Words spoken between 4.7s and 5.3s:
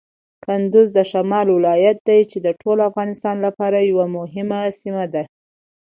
سیمه ده.